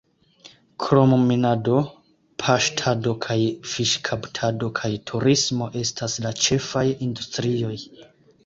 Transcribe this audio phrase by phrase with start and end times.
[0.83, 1.81] Krom minado,
[2.43, 3.37] paŝtado kaj
[3.73, 7.75] fiŝkaptado kaj turismo estas la ĉefaj industrioj.